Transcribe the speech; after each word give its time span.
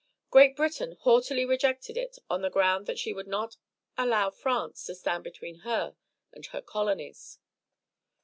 Great 0.31 0.55
Britain 0.55 0.97
haughtily 1.01 1.45
rejected 1.45 1.95
it 1.95 2.17
on 2.27 2.41
the 2.41 2.49
ground 2.49 2.87
that 2.87 2.97
she 2.97 3.13
would 3.13 3.27
not 3.27 3.55
allow 3.99 4.31
France 4.31 4.83
to 4.85 4.95
stand 4.95 5.23
between 5.23 5.57
her 5.59 5.95
and 6.33 6.47
her 6.47 6.61
colonies. 6.63 7.37